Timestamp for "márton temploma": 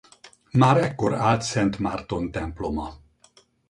1.79-2.93